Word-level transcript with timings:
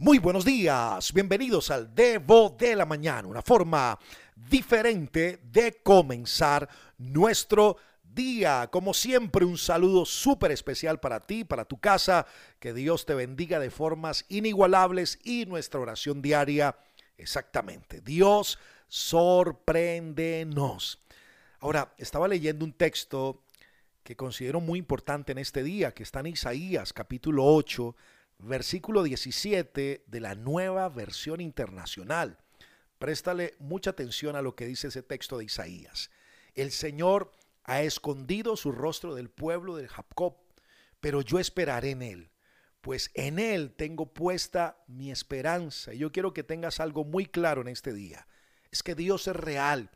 Muy 0.00 0.20
buenos 0.20 0.44
días, 0.44 1.12
bienvenidos 1.12 1.72
al 1.72 1.92
Devo 1.92 2.54
de 2.56 2.76
la 2.76 2.86
Mañana, 2.86 3.26
una 3.26 3.42
forma 3.42 3.98
diferente 4.36 5.40
de 5.42 5.80
comenzar 5.82 6.68
nuestro 6.98 7.78
día. 8.04 8.68
Como 8.70 8.94
siempre, 8.94 9.44
un 9.44 9.58
saludo 9.58 10.04
súper 10.04 10.52
especial 10.52 11.00
para 11.00 11.26
ti, 11.26 11.42
para 11.42 11.64
tu 11.64 11.80
casa, 11.80 12.26
que 12.60 12.72
Dios 12.72 13.06
te 13.06 13.14
bendiga 13.14 13.58
de 13.58 13.72
formas 13.72 14.24
inigualables 14.28 15.18
y 15.24 15.46
nuestra 15.46 15.80
oración 15.80 16.22
diaria, 16.22 16.76
exactamente, 17.16 18.00
Dios 18.00 18.60
sorpréndenos. 18.86 21.02
Ahora, 21.58 21.92
estaba 21.98 22.28
leyendo 22.28 22.64
un 22.64 22.72
texto 22.72 23.42
que 24.04 24.14
considero 24.14 24.60
muy 24.60 24.78
importante 24.78 25.32
en 25.32 25.38
este 25.38 25.64
día, 25.64 25.92
que 25.92 26.04
está 26.04 26.20
en 26.20 26.28
Isaías 26.28 26.92
capítulo 26.92 27.44
8, 27.44 27.96
versículo 28.38 29.02
17 29.02 30.04
de 30.06 30.20
la 30.20 30.34
nueva 30.34 30.88
versión 30.88 31.40
internacional. 31.40 32.38
Préstale 32.98 33.54
mucha 33.58 33.90
atención 33.90 34.36
a 34.36 34.42
lo 34.42 34.54
que 34.54 34.66
dice 34.66 34.88
ese 34.88 35.02
texto 35.02 35.38
de 35.38 35.44
Isaías. 35.44 36.10
El 36.54 36.72
Señor 36.72 37.32
ha 37.64 37.82
escondido 37.82 38.56
su 38.56 38.72
rostro 38.72 39.14
del 39.14 39.28
pueblo 39.28 39.76
de 39.76 39.88
Jacob, 39.88 40.36
pero 41.00 41.20
yo 41.20 41.38
esperaré 41.38 41.90
en 41.90 42.02
él, 42.02 42.30
pues 42.80 43.10
en 43.14 43.38
él 43.38 43.72
tengo 43.76 44.12
puesta 44.12 44.82
mi 44.86 45.10
esperanza. 45.10 45.94
Y 45.94 45.98
yo 45.98 46.10
quiero 46.10 46.32
que 46.32 46.42
tengas 46.42 46.80
algo 46.80 47.04
muy 47.04 47.26
claro 47.26 47.60
en 47.60 47.68
este 47.68 47.92
día. 47.92 48.26
Es 48.70 48.82
que 48.82 48.94
Dios 48.94 49.28
es 49.28 49.36
real. 49.36 49.90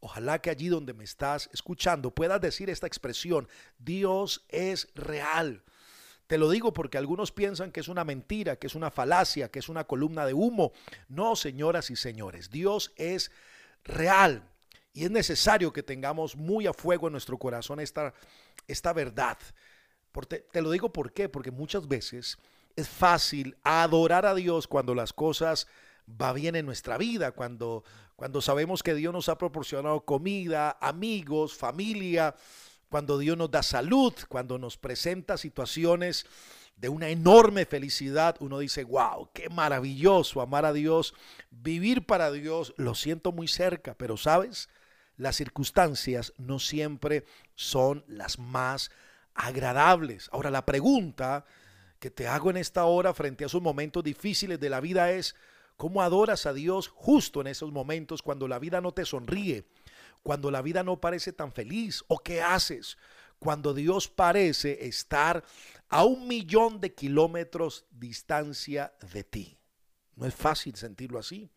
Ojalá 0.00 0.40
que 0.40 0.50
allí 0.50 0.68
donde 0.68 0.94
me 0.94 1.04
estás 1.04 1.50
escuchando 1.52 2.14
puedas 2.14 2.40
decir 2.40 2.70
esta 2.70 2.86
expresión, 2.86 3.48
Dios 3.78 4.46
es 4.48 4.88
real. 4.94 5.62
Te 6.30 6.38
lo 6.38 6.48
digo 6.48 6.72
porque 6.72 6.96
algunos 6.96 7.32
piensan 7.32 7.72
que 7.72 7.80
es 7.80 7.88
una 7.88 8.04
mentira, 8.04 8.54
que 8.54 8.68
es 8.68 8.76
una 8.76 8.92
falacia, 8.92 9.50
que 9.50 9.58
es 9.58 9.68
una 9.68 9.82
columna 9.82 10.24
de 10.24 10.32
humo. 10.32 10.70
No, 11.08 11.34
señoras 11.34 11.90
y 11.90 11.96
señores, 11.96 12.52
Dios 12.52 12.92
es 12.94 13.32
real 13.82 14.44
y 14.92 15.02
es 15.02 15.10
necesario 15.10 15.72
que 15.72 15.82
tengamos 15.82 16.36
muy 16.36 16.68
a 16.68 16.72
fuego 16.72 17.08
en 17.08 17.14
nuestro 17.14 17.36
corazón 17.36 17.80
esta, 17.80 18.14
esta 18.68 18.92
verdad. 18.92 19.38
Te, 20.28 20.38
te 20.52 20.62
lo 20.62 20.70
digo 20.70 20.92
por 20.92 21.12
qué, 21.12 21.28
porque 21.28 21.50
muchas 21.50 21.88
veces 21.88 22.38
es 22.76 22.88
fácil 22.88 23.56
adorar 23.64 24.24
a 24.24 24.36
Dios 24.36 24.68
cuando 24.68 24.94
las 24.94 25.12
cosas 25.12 25.66
va 26.08 26.32
bien 26.32 26.54
en 26.54 26.64
nuestra 26.64 26.96
vida, 26.96 27.32
cuando, 27.32 27.82
cuando 28.14 28.40
sabemos 28.40 28.84
que 28.84 28.94
Dios 28.94 29.12
nos 29.12 29.28
ha 29.28 29.36
proporcionado 29.36 30.04
comida, 30.04 30.78
amigos, 30.80 31.56
familia, 31.56 32.36
cuando 32.90 33.18
Dios 33.18 33.38
nos 33.38 33.50
da 33.50 33.62
salud, 33.62 34.12
cuando 34.28 34.58
nos 34.58 34.76
presenta 34.76 35.38
situaciones 35.38 36.26
de 36.76 36.88
una 36.88 37.08
enorme 37.08 37.64
felicidad, 37.64 38.36
uno 38.40 38.58
dice, 38.58 38.84
wow, 38.84 39.30
qué 39.32 39.48
maravilloso 39.48 40.40
amar 40.40 40.64
a 40.64 40.72
Dios, 40.72 41.14
vivir 41.50 42.04
para 42.04 42.32
Dios, 42.32 42.74
lo 42.76 42.94
siento 42.94 43.32
muy 43.32 43.46
cerca, 43.46 43.94
pero 43.94 44.16
sabes, 44.16 44.68
las 45.16 45.36
circunstancias 45.36 46.32
no 46.36 46.58
siempre 46.58 47.24
son 47.54 48.04
las 48.08 48.38
más 48.38 48.90
agradables. 49.34 50.28
Ahora, 50.32 50.50
la 50.50 50.66
pregunta 50.66 51.44
que 52.00 52.10
te 52.10 52.26
hago 52.26 52.50
en 52.50 52.56
esta 52.56 52.86
hora 52.86 53.14
frente 53.14 53.44
a 53.44 53.46
esos 53.46 53.62
momentos 53.62 54.02
difíciles 54.02 54.58
de 54.58 54.70
la 54.70 54.80
vida 54.80 55.12
es, 55.12 55.36
¿cómo 55.76 56.02
adoras 56.02 56.46
a 56.46 56.52
Dios 56.52 56.88
justo 56.88 57.40
en 57.40 57.46
esos 57.46 57.70
momentos 57.70 58.22
cuando 58.22 58.48
la 58.48 58.58
vida 58.58 58.80
no 58.80 58.92
te 58.92 59.04
sonríe? 59.04 59.64
Cuando 60.22 60.50
la 60.50 60.62
vida 60.62 60.82
no 60.82 61.00
parece 61.00 61.32
tan 61.32 61.52
feliz? 61.52 62.04
¿O 62.08 62.18
qué 62.18 62.42
haces 62.42 62.98
cuando 63.38 63.74
Dios 63.74 64.08
parece 64.08 64.86
estar 64.86 65.44
a 65.88 66.04
un 66.04 66.28
millón 66.28 66.80
de 66.80 66.94
kilómetros 66.94 67.86
distancia 67.90 68.92
de 69.12 69.24
ti? 69.24 69.58
No 70.16 70.26
es 70.26 70.34
fácil 70.34 70.76
sentirlo 70.76 71.18
así. 71.18 71.50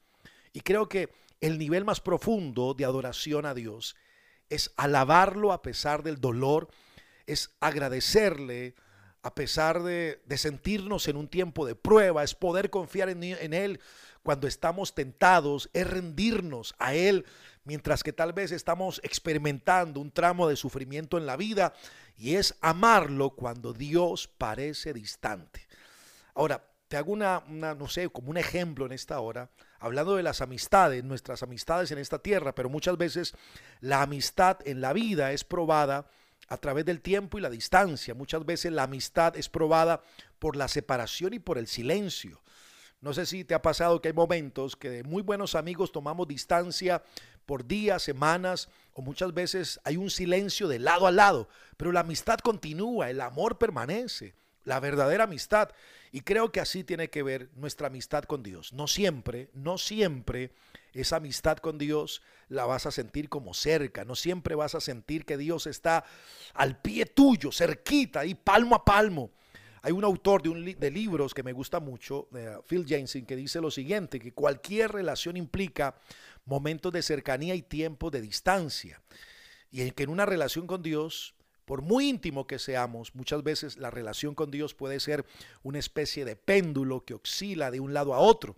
Y 0.53 0.61
creo 0.61 0.87
que 0.87 1.09
el 1.41 1.57
nivel 1.57 1.83
más 1.83 1.99
profundo 1.99 2.73
de 2.73 2.85
adoración 2.85 3.45
a 3.45 3.53
Dios 3.53 3.95
es 4.49 4.71
alabarlo 4.77 5.51
a 5.51 5.61
pesar 5.61 6.03
del 6.03 6.21
dolor, 6.21 6.69
es 7.25 7.51
agradecerle 7.59 8.75
a 9.23 9.33
pesar 9.33 9.83
de, 9.83 10.21
sentirnos 10.35 11.07
en 11.07 11.15
un 11.15 11.29
tiempo 11.29 11.65
de 11.65 11.75
prueba, 11.75 12.23
es 12.23 12.35
poder 12.35 12.69
confiar 12.69 13.09
en, 13.09 13.23
en 13.23 13.53
Él 13.53 13.79
cuando 14.21 14.47
estamos 14.47 14.93
tentados, 14.95 15.69
es 15.73 15.89
rendirnos 15.89 16.75
a 16.77 16.93
Él 16.93 17.25
mientras 17.65 18.03
que 18.03 18.13
tal 18.13 18.33
vez 18.33 18.51
estamos 18.51 18.99
experimentando 19.03 19.99
un 19.99 20.11
tramo 20.11 20.47
de 20.47 20.55
sufrimiento 20.55 21.17
en 21.17 21.25
la 21.25 21.37
vida 21.37 21.73
y 22.17 22.35
es 22.35 22.55
amarlo 22.61 23.31
cuando 23.31 23.73
Dios 23.73 24.27
parece 24.27 24.93
distante. 24.93 25.67
Ahora, 26.35 26.63
te 26.87 26.97
hago 26.97 27.11
una, 27.11 27.43
no 27.47 27.87
sé, 27.87 28.09
como 28.09 28.29
un 28.29 28.37
ejemplo 28.37 28.85
en 28.85 28.91
esta 28.91 29.19
hora, 29.19 29.49
hablando 29.79 30.15
de 30.15 30.21
las 30.21 30.41
amistades, 30.41 31.03
nuestras 31.03 31.41
amistades 31.41 31.89
en 31.91 31.97
esta 31.97 32.19
tierra, 32.19 32.53
pero 32.53 32.69
muchas 32.69 32.97
veces 32.97 33.33
la 33.81 34.03
amistad 34.03 34.59
en 34.65 34.79
la 34.79 34.93
vida 34.93 35.31
es 35.31 35.43
probada 35.43 36.07
a 36.49 36.57
través 36.57 36.85
del 36.85 37.01
tiempo 37.01 37.37
y 37.37 37.41
la 37.41 37.49
distancia. 37.49 38.13
Muchas 38.13 38.45
veces 38.45 38.71
la 38.71 38.83
amistad 38.83 39.35
es 39.37 39.49
probada 39.49 40.03
por 40.37 40.55
la 40.55 40.67
separación 40.67 41.33
y 41.33 41.39
por 41.39 41.57
el 41.57 41.67
silencio. 41.67 42.43
No 43.01 43.13
sé 43.13 43.25
si 43.25 43.43
te 43.43 43.53
ha 43.53 43.61
pasado 43.61 44.01
que 44.01 44.09
hay 44.09 44.13
momentos 44.13 44.75
que 44.75 44.89
de 44.89 45.03
muy 45.03 45.23
buenos 45.23 45.55
amigos 45.55 45.91
tomamos 45.91 46.27
distancia 46.27 47.03
por 47.45 47.65
días, 47.65 48.03
semanas 48.03 48.69
o 48.93 49.01
muchas 49.01 49.33
veces 49.33 49.79
hay 49.83 49.97
un 49.97 50.09
silencio 50.09 50.67
de 50.67 50.79
lado 50.79 51.07
a 51.07 51.11
lado, 51.11 51.49
pero 51.77 51.91
la 51.91 52.01
amistad 52.01 52.39
continúa, 52.39 53.09
el 53.09 53.21
amor 53.21 53.57
permanece, 53.57 54.35
la 54.63 54.79
verdadera 54.79 55.25
amistad. 55.25 55.69
Y 56.11 56.21
creo 56.21 56.51
que 56.51 56.59
así 56.59 56.83
tiene 56.83 57.09
que 57.09 57.23
ver 57.23 57.49
nuestra 57.55 57.87
amistad 57.87 58.23
con 58.23 58.43
Dios. 58.43 58.71
No 58.71 58.87
siempre, 58.87 59.49
no 59.53 59.77
siempre 59.77 60.51
esa 60.93 61.15
amistad 61.15 61.57
con 61.57 61.77
Dios 61.77 62.21
la 62.49 62.65
vas 62.65 62.85
a 62.85 62.91
sentir 62.91 63.29
como 63.29 63.53
cerca, 63.53 64.05
no 64.05 64.15
siempre 64.15 64.53
vas 64.53 64.75
a 64.75 64.81
sentir 64.81 65.25
que 65.25 65.37
Dios 65.37 65.65
está 65.65 66.05
al 66.53 66.79
pie 66.79 67.07
tuyo, 67.07 67.51
cerquita, 67.51 68.25
y 68.25 68.35
palmo 68.35 68.75
a 68.75 68.85
palmo. 68.85 69.31
Hay 69.85 69.91
un 69.91 70.05
autor 70.05 70.41
de, 70.41 70.91
libros 70.91 71.33
que 71.33 71.43
me 71.43 71.51
gusta 71.51 71.81
mucho, 71.81 72.29
Phil 72.67 72.85
Jensen, 72.87 73.25
que 73.25 73.35
dice 73.35 73.59
lo 73.59 73.69
siguiente, 73.69 74.17
que 74.17 74.31
cualquier 74.31 74.93
relación 74.93 75.35
implica 75.35 75.97
momentos 76.45 76.93
de 76.93 77.01
cercanía 77.01 77.53
y 77.53 77.63
tiempo 77.63 78.09
de 78.09 78.21
distancia. 78.21 79.01
Y 79.71 79.91
que 79.91 80.03
en 80.03 80.09
una 80.09 80.25
relación 80.25 80.67
con 80.67 80.81
Dios, 80.83 81.35
por 81.65 81.81
muy 81.81 82.07
íntimo 82.07 82.47
que 82.47 82.59
seamos, 82.59 83.13
muchas 83.13 83.43
veces 83.43 83.75
la 83.75 83.91
relación 83.91 84.35
con 84.35 84.51
Dios 84.51 84.73
puede 84.73 85.01
ser 85.01 85.25
una 85.63 85.79
especie 85.79 86.23
de 86.23 86.37
péndulo 86.37 87.03
que 87.03 87.15
oscila 87.15 87.69
de 87.69 87.81
un 87.81 87.93
lado 87.93 88.13
a 88.13 88.19
otro. 88.19 88.55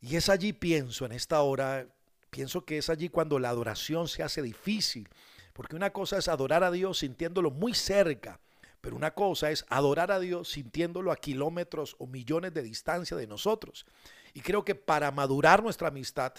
Y 0.00 0.16
es 0.16 0.28
allí, 0.28 0.52
pienso, 0.52 1.06
en 1.06 1.12
esta 1.12 1.42
hora, 1.42 1.86
pienso 2.30 2.64
que 2.64 2.78
es 2.78 2.90
allí 2.90 3.08
cuando 3.08 3.38
la 3.38 3.50
adoración 3.50 4.08
se 4.08 4.24
hace 4.24 4.42
difícil, 4.42 5.08
porque 5.52 5.76
una 5.76 5.90
cosa 5.90 6.18
es 6.18 6.26
adorar 6.26 6.64
a 6.64 6.72
Dios 6.72 6.98
sintiéndolo 6.98 7.52
muy 7.52 7.72
cerca, 7.72 8.40
pero 8.80 8.96
una 8.96 9.14
cosa 9.14 9.50
es 9.50 9.64
adorar 9.68 10.12
a 10.12 10.20
Dios 10.20 10.48
sintiéndolo 10.50 11.12
a 11.12 11.16
kilómetros 11.16 11.96
o 11.98 12.06
millones 12.06 12.54
de 12.54 12.62
distancia 12.62 13.16
de 13.16 13.26
nosotros. 13.26 13.86
Y 14.34 14.40
creo 14.40 14.64
que 14.64 14.74
para 14.74 15.10
madurar 15.10 15.62
nuestra 15.62 15.88
amistad, 15.88 16.32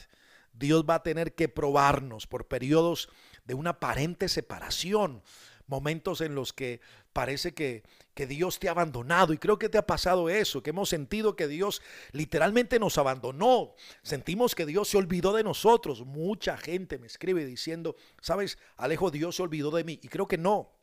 Dios 0.53 0.85
va 0.89 0.95
a 0.95 1.03
tener 1.03 1.35
que 1.35 1.50
probarnos 1.50 2.27
por 2.27 2.47
periodos 2.47 3.09
de 3.45 3.53
una 3.53 3.72
aparente 3.72 4.29
separación, 4.29 5.22
momentos 5.67 6.22
en 6.22 6.33
los 6.33 6.53
que 6.53 6.81
parece 7.13 7.53
que, 7.53 7.83
que, 8.13 8.25
Dios 8.25 8.59
te 8.59 8.67
ha 8.67 8.71
abandonado. 8.71 9.33
Y 9.33 9.38
creo 9.38 9.59
que 9.59 9.69
te 9.69 9.77
ha 9.77 9.85
pasado 9.85 10.29
eso, 10.29 10.63
que 10.63 10.71
hemos 10.71 10.89
sentido 10.89 11.35
que 11.35 11.47
Dios 11.47 11.81
literalmente 12.11 12.79
nos 12.79 12.97
abandonó. 12.97 13.75
Sentimos 14.01 14.56
que 14.56 14.66
Dios 14.66 14.88
se 14.88 14.97
olvidó 14.97 15.33
de 15.33 15.44
nosotros. 15.44 16.06
Mucha 16.06 16.57
gente 16.57 16.97
me 16.97 17.07
escribe 17.07 17.45
diciendo, 17.45 17.95
sabes, 18.21 18.57
Alejo, 18.77 19.11
Dios 19.11 19.35
se 19.35 19.44
olvidó 19.44 19.71
de 19.71 19.83
mí. 19.83 20.00
Y 20.01 20.07
creo 20.07 20.27
que 20.27 20.38
no. 20.38 20.78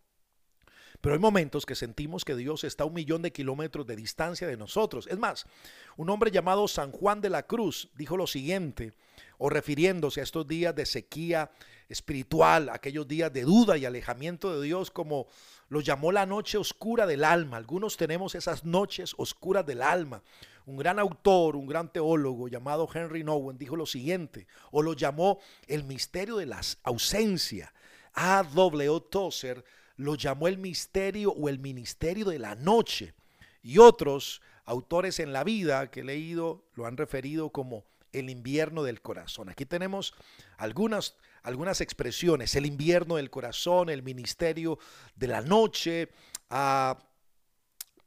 Pero 1.00 1.14
hay 1.14 1.20
momentos 1.20 1.66
que 1.66 1.74
sentimos 1.74 2.24
que 2.24 2.36
Dios 2.36 2.64
está 2.64 2.84
a 2.84 2.86
un 2.86 2.94
millón 2.94 3.22
de 3.22 3.32
kilómetros 3.32 3.86
de 3.86 3.96
distancia 3.96 4.46
de 4.46 4.56
nosotros. 4.56 5.06
Es 5.06 5.18
más, 5.18 5.46
un 5.96 6.10
hombre 6.10 6.30
llamado 6.30 6.66
San 6.68 6.90
Juan 6.92 7.20
de 7.20 7.30
la 7.30 7.44
Cruz 7.44 7.90
dijo 7.96 8.16
lo 8.16 8.26
siguiente, 8.26 8.92
o 9.38 9.48
refiriéndose 9.48 10.20
a 10.20 10.24
estos 10.24 10.46
días 10.46 10.74
de 10.74 10.86
sequía 10.86 11.50
espiritual, 11.88 12.68
aquellos 12.68 13.06
días 13.06 13.32
de 13.32 13.42
duda 13.42 13.76
y 13.76 13.84
alejamiento 13.84 14.58
de 14.58 14.64
Dios, 14.66 14.90
como 14.90 15.26
lo 15.68 15.80
llamó 15.80 16.12
la 16.12 16.26
noche 16.26 16.58
oscura 16.58 17.06
del 17.06 17.24
alma. 17.24 17.56
Algunos 17.56 17.96
tenemos 17.96 18.34
esas 18.34 18.64
noches 18.64 19.14
oscuras 19.18 19.66
del 19.66 19.82
alma. 19.82 20.22
Un 20.64 20.76
gran 20.76 20.98
autor, 20.98 21.54
un 21.54 21.66
gran 21.66 21.92
teólogo 21.92 22.48
llamado 22.48 22.88
Henry 22.92 23.22
Nowen 23.22 23.56
dijo 23.56 23.76
lo 23.76 23.86
siguiente, 23.86 24.48
o 24.72 24.82
lo 24.82 24.94
llamó 24.94 25.38
el 25.68 25.84
misterio 25.84 26.36
de 26.36 26.46
la 26.46 26.60
ausencia. 26.82 27.72
A. 28.14 28.42
W. 28.42 29.00
Tozer 29.10 29.62
lo 29.96 30.14
llamó 30.14 30.48
el 30.48 30.58
misterio 30.58 31.32
o 31.32 31.48
el 31.48 31.58
ministerio 31.58 32.26
de 32.26 32.38
la 32.38 32.54
noche. 32.54 33.14
Y 33.62 33.78
otros 33.78 34.40
autores 34.64 35.20
en 35.20 35.32
la 35.32 35.44
vida 35.44 35.90
que 35.90 36.00
he 36.00 36.04
leído 36.04 36.64
lo 36.74 36.86
han 36.86 36.96
referido 36.96 37.50
como 37.50 37.84
el 38.12 38.30
invierno 38.30 38.82
del 38.82 39.00
corazón. 39.00 39.48
Aquí 39.48 39.66
tenemos 39.66 40.14
algunas, 40.56 41.16
algunas 41.42 41.80
expresiones, 41.80 42.54
el 42.54 42.66
invierno 42.66 43.16
del 43.16 43.30
corazón, 43.30 43.90
el 43.90 44.02
ministerio 44.02 44.78
de 45.14 45.26
la 45.26 45.42
noche, 45.42 46.08
ah, 46.50 46.98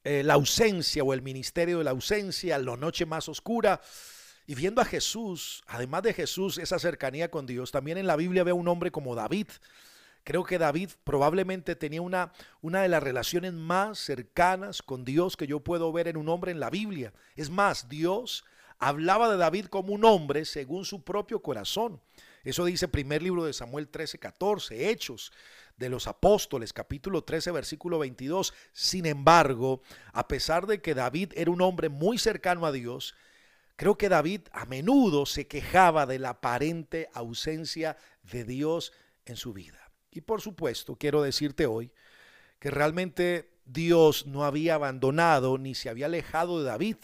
eh, 0.03 0.23
la 0.23 0.35
ausencia 0.35 1.03
o 1.03 1.13
el 1.13 1.21
ministerio 1.21 1.79
de 1.79 1.83
la 1.83 1.91
ausencia, 1.91 2.57
la 2.57 2.77
noche 2.77 3.05
más 3.05 3.29
oscura. 3.29 3.81
Y 4.47 4.55
viendo 4.55 4.81
a 4.81 4.85
Jesús, 4.85 5.63
además 5.67 6.03
de 6.03 6.13
Jesús, 6.13 6.57
esa 6.57 6.79
cercanía 6.79 7.29
con 7.29 7.45
Dios, 7.45 7.71
también 7.71 7.97
en 7.97 8.07
la 8.07 8.15
Biblia 8.15 8.43
ve 8.43 8.51
un 8.51 8.67
hombre 8.67 8.91
como 8.91 9.13
David. 9.13 9.47
Creo 10.29 10.43
que 10.43 10.59
David 10.59 10.91
probablemente 11.03 11.75
tenía 11.75 12.03
una, 12.03 12.31
una 12.61 12.83
de 12.83 12.87
las 12.87 13.01
relaciones 13.01 13.51
más 13.51 13.97
cercanas 13.97 14.83
con 14.83 15.03
Dios 15.03 15.35
que 15.35 15.47
yo 15.47 15.61
puedo 15.61 15.91
ver 15.91 16.07
en 16.07 16.17
un 16.17 16.29
hombre 16.29 16.51
en 16.51 16.59
la 16.59 16.69
Biblia. 16.69 17.13
Es 17.35 17.49
más, 17.49 17.89
Dios 17.89 18.45
hablaba 18.77 19.31
de 19.31 19.37
David 19.37 19.65
como 19.65 19.91
un 19.91 20.05
hombre 20.05 20.45
según 20.45 20.85
su 20.85 21.03
propio 21.03 21.41
corazón. 21.41 21.99
Eso 22.43 22.63
dice 22.65 22.87
primer 22.87 23.23
libro 23.23 23.43
de 23.43 23.53
Samuel 23.53 23.87
13, 23.87 24.19
14, 24.19 24.91
Hechos 24.91 25.31
de 25.77 25.89
los 25.89 26.05
Apóstoles, 26.05 26.73
capítulo 26.73 27.23
13, 27.23 27.49
versículo 27.49 27.97
22. 27.97 28.53
Sin 28.71 29.07
embargo, 29.07 29.81
a 30.13 30.27
pesar 30.27 30.67
de 30.67 30.79
que 30.79 30.93
David 30.93 31.31
era 31.33 31.49
un 31.49 31.63
hombre 31.63 31.89
muy 31.89 32.19
cercano 32.19 32.67
a 32.67 32.71
Dios, 32.71 33.15
creo 33.75 33.97
que 33.97 34.09
David 34.09 34.41
a 34.51 34.65
menudo 34.65 35.25
se 35.25 35.47
quejaba 35.47 36.05
de 36.05 36.19
la 36.19 36.29
aparente 36.29 37.09
ausencia 37.15 37.97
de 38.31 38.43
Dios 38.43 38.93
en 39.25 39.35
su 39.35 39.53
vida. 39.53 39.88
Y 40.11 40.21
por 40.21 40.41
supuesto, 40.41 40.95
quiero 40.95 41.21
decirte 41.21 41.65
hoy 41.65 41.91
que 42.59 42.71
realmente 42.71 43.49
Dios 43.65 44.25
no 44.25 44.43
había 44.43 44.75
abandonado 44.75 45.57
ni 45.57 45.75
se 45.75 45.89
había 45.89 46.07
alejado 46.07 46.59
de 46.59 46.65
David. 46.65 46.97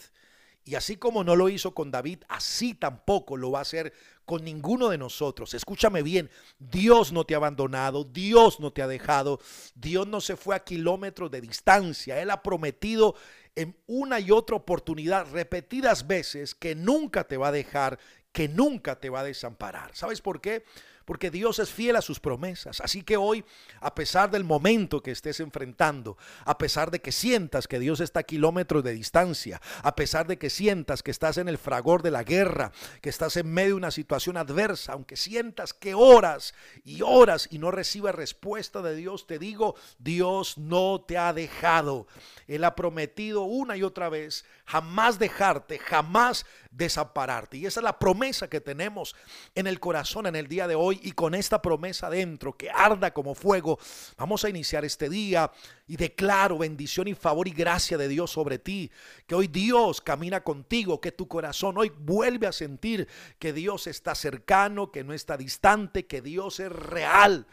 Y 0.64 0.74
así 0.74 0.96
como 0.96 1.22
no 1.22 1.36
lo 1.36 1.48
hizo 1.48 1.74
con 1.74 1.92
David, 1.92 2.24
así 2.28 2.74
tampoco 2.74 3.36
lo 3.36 3.52
va 3.52 3.60
a 3.60 3.62
hacer 3.62 3.92
con 4.24 4.44
ninguno 4.44 4.88
de 4.88 4.98
nosotros. 4.98 5.54
Escúchame 5.54 6.02
bien, 6.02 6.28
Dios 6.58 7.12
no 7.12 7.24
te 7.24 7.34
ha 7.34 7.36
abandonado, 7.36 8.02
Dios 8.02 8.58
no 8.58 8.72
te 8.72 8.82
ha 8.82 8.88
dejado, 8.88 9.38
Dios 9.76 10.08
no 10.08 10.20
se 10.20 10.36
fue 10.36 10.56
a 10.56 10.64
kilómetros 10.64 11.30
de 11.30 11.40
distancia. 11.40 12.20
Él 12.20 12.30
ha 12.30 12.42
prometido 12.42 13.14
en 13.54 13.76
una 13.86 14.18
y 14.18 14.32
otra 14.32 14.56
oportunidad, 14.56 15.30
repetidas 15.30 16.08
veces, 16.08 16.56
que 16.56 16.74
nunca 16.74 17.24
te 17.24 17.36
va 17.36 17.48
a 17.48 17.52
dejar, 17.52 18.00
que 18.32 18.48
nunca 18.48 18.98
te 18.98 19.08
va 19.08 19.20
a 19.20 19.24
desamparar. 19.24 19.94
¿Sabes 19.94 20.20
por 20.20 20.40
qué? 20.40 20.64
Porque 21.06 21.30
Dios 21.30 21.58
es 21.60 21.70
fiel 21.70 21.96
a 21.96 22.02
sus 22.02 22.20
promesas. 22.20 22.80
Así 22.82 23.02
que 23.02 23.16
hoy, 23.16 23.44
a 23.80 23.94
pesar 23.94 24.30
del 24.30 24.44
momento 24.44 25.02
que 25.02 25.12
estés 25.12 25.40
enfrentando, 25.40 26.18
a 26.44 26.58
pesar 26.58 26.90
de 26.90 27.00
que 27.00 27.12
sientas 27.12 27.68
que 27.68 27.78
Dios 27.78 28.00
está 28.00 28.20
a 28.20 28.24
kilómetros 28.24 28.84
de 28.84 28.92
distancia, 28.92 29.62
a 29.82 29.94
pesar 29.94 30.26
de 30.26 30.36
que 30.36 30.50
sientas 30.50 31.02
que 31.02 31.12
estás 31.12 31.38
en 31.38 31.48
el 31.48 31.58
fragor 31.58 32.02
de 32.02 32.10
la 32.10 32.24
guerra, 32.24 32.72
que 33.00 33.08
estás 33.08 33.36
en 33.36 33.50
medio 33.50 33.68
de 33.68 33.74
una 33.74 33.90
situación 33.92 34.36
adversa, 34.36 34.92
aunque 34.92 35.16
sientas 35.16 35.72
que 35.72 35.94
oras 35.94 36.54
y 36.84 37.00
oras 37.02 37.48
y 37.50 37.58
no 37.58 37.70
recibas 37.70 38.14
respuesta 38.14 38.82
de 38.82 38.96
Dios, 38.96 39.28
te 39.28 39.38
digo, 39.38 39.76
Dios 39.98 40.58
no 40.58 41.04
te 41.06 41.18
ha 41.18 41.32
dejado. 41.32 42.08
Él 42.48 42.64
ha 42.64 42.74
prometido 42.74 43.42
una 43.42 43.76
y 43.76 43.84
otra 43.84 44.08
vez 44.08 44.44
jamás 44.64 45.20
dejarte, 45.20 45.78
jamás 45.78 46.44
desampararte. 46.72 47.56
Y 47.56 47.66
esa 47.66 47.80
es 47.80 47.84
la 47.84 47.98
promesa 47.98 48.48
que 48.48 48.60
tenemos 48.60 49.14
en 49.54 49.66
el 49.66 49.78
corazón 49.80 50.26
en 50.26 50.36
el 50.36 50.48
día 50.48 50.66
de 50.66 50.74
hoy 50.74 50.95
y 51.02 51.12
con 51.12 51.34
esta 51.34 51.62
promesa 51.62 52.10
dentro 52.10 52.56
que 52.56 52.70
arda 52.70 53.12
como 53.12 53.34
fuego, 53.34 53.78
vamos 54.16 54.44
a 54.44 54.48
iniciar 54.48 54.84
este 54.84 55.08
día 55.08 55.50
y 55.86 55.96
declaro 55.96 56.58
bendición 56.58 57.08
y 57.08 57.14
favor 57.14 57.48
y 57.48 57.52
gracia 57.52 57.98
de 57.98 58.08
Dios 58.08 58.30
sobre 58.30 58.58
ti. 58.58 58.90
Que 59.26 59.34
hoy 59.34 59.48
Dios 59.48 60.00
camina 60.00 60.42
contigo, 60.42 61.00
que 61.00 61.12
tu 61.12 61.28
corazón 61.28 61.78
hoy 61.78 61.90
vuelve 61.90 62.46
a 62.46 62.52
sentir 62.52 63.08
que 63.38 63.52
Dios 63.52 63.86
está 63.86 64.14
cercano, 64.14 64.90
que 64.90 65.04
no 65.04 65.12
está 65.12 65.36
distante, 65.36 66.06
que 66.06 66.22
Dios 66.22 66.60
es 66.60 66.70
real. 66.70 67.46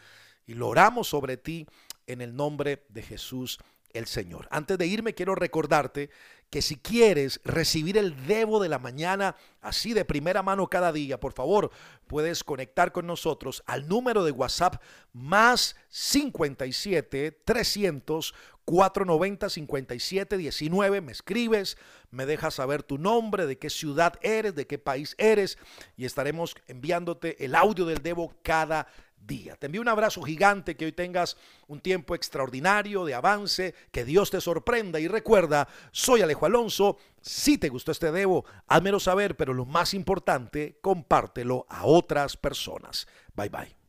Y 0.45 0.54
lo 0.56 0.68
oramos 0.68 1.07
sobre 1.07 1.38
ti 1.38 1.68
en 2.07 2.22
el 2.22 2.36
nombre 2.36 2.84
de 2.90 3.01
Jesús 3.01 3.60
el 3.94 4.07
Señor. 4.07 4.48
Antes 4.51 4.78
de 4.78 4.88
irme, 4.88 5.13
quiero 5.13 5.36
recordarte 5.36 6.10
que 6.50 6.62
si 6.62 6.75
quieres 6.75 7.42
recibir 7.44 7.98
el 7.98 8.28
Debo 8.28 8.62
de 8.62 8.69
la 8.69 8.78
mañana 8.78 9.36
así 9.62 9.94
de 9.94 10.06
primera 10.06 10.44
mano 10.44 10.68
cada 10.68 10.92
día, 10.92 11.19
por 11.19 11.34
favor, 11.34 11.72
puedes 12.06 12.44
conectar 12.44 12.92
con 12.92 13.07
nosotros 13.07 13.63
al 13.66 13.88
número 13.88 14.24
de 14.24 14.31
WhatsApp 14.31 14.81
más 15.13 15.75
57 15.90 17.31
300 17.44 18.36
490 18.66 19.50
57 19.50 20.38
19. 20.38 21.01
Me 21.01 21.12
escribes, 21.12 21.78
me 22.12 22.25
dejas 22.25 22.54
saber 22.54 22.84
tu 22.84 22.98
nombre, 22.98 23.48
de 23.48 23.57
qué 23.57 23.72
ciudad 23.72 24.19
eres, 24.22 24.54
de 24.54 24.68
qué 24.68 24.78
país 24.78 25.16
eres 25.18 25.57
y 25.98 26.06
estaremos 26.06 26.56
enviándote 26.68 27.44
el 27.44 27.56
audio 27.56 27.86
del 27.86 28.04
Debo 28.04 28.36
cada 28.44 28.88
día. 29.25 29.56
Te 29.56 29.68
envío 29.68 29.81
un 29.81 29.88
abrazo 29.88 30.22
gigante, 30.22 30.75
que 30.75 30.86
hoy 30.86 30.92
tengas 30.92 31.38
un 31.68 31.80
tiempo 31.80 32.16
extraordinario 32.16 33.06
de 33.06 33.14
avance, 33.14 33.74
que 33.92 34.06
Dios 34.06 34.31
te 34.31 34.42
sorprenda 34.42 35.00
y 35.00 35.08
recuerda, 35.08 35.68
soy 35.92 36.22
Alejo 36.22 36.46
Alonso, 36.46 36.98
si 37.22 37.58
te 37.58 37.70
gustó 37.70 37.92
este 37.92 38.12
debo, 38.12 38.46
házmelo 38.68 39.00
saber, 39.00 39.36
pero 39.38 39.54
lo 39.54 39.66
más 39.66 39.94
importante, 39.94 40.78
compártelo 40.81 41.66
a 41.70 41.86
otras 41.86 42.38
personas. 42.38 43.08
Bye 43.36 43.50
bye. 43.50 43.82